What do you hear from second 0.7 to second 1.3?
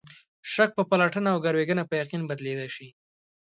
په پلټنه